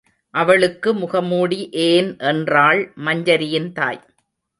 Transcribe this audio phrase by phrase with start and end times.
[0.33, 4.01] அவளுக்கு முகமூடி ஏன் என்றாள் மஞ்சரியின் தாய்.